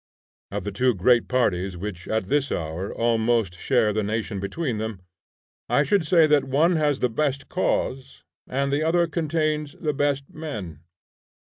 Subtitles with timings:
[0.49, 4.99] Of the two great parties which at this hour almost share the nation between them,
[5.69, 10.23] I should say that one has the best cause, and the other contains the best
[10.33, 10.79] men.